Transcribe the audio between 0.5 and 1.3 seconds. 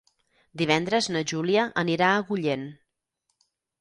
Divendres na